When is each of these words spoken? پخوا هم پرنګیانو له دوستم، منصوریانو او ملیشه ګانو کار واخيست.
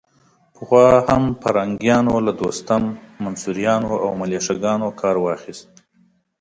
پخوا 0.55 0.87
هم 1.07 1.23
پرنګیانو 1.41 2.15
له 2.25 2.31
دوستم، 2.39 2.83
منصوریانو 3.23 3.91
او 4.03 4.09
ملیشه 4.19 4.55
ګانو 4.63 4.89
کار 5.01 5.15
واخيست. 5.19 5.69